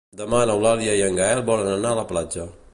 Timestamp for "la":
2.03-2.09